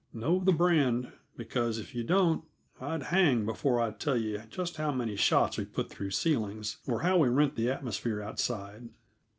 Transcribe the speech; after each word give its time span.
Know 0.13 0.39
the 0.39 0.51
brand 0.51 1.11
because 1.37 1.77
if 1.77 1.93
you 1.93 2.03
don't, 2.03 2.43
I'd 2.79 3.03
hang 3.13 3.45
before 3.45 3.79
I'd 3.79 3.99
tell 3.99 4.19
just 4.49 4.77
how 4.77 4.91
many 4.91 5.15
shots 5.15 5.59
we 5.59 5.65
put 5.65 5.91
through 5.91 6.09
ceilings, 6.09 6.77
or 6.87 7.01
how 7.01 7.19
we 7.19 7.27
rent 7.27 7.55
the 7.55 7.69
atmosphere 7.69 8.19
outside. 8.19 8.89